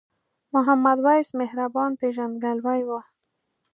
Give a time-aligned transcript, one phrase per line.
[0.53, 3.01] محمد وېس مهربان پیژندګلوي وه.